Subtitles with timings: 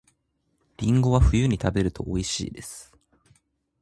[0.77, 2.91] りんごは冬に食べると美味しいです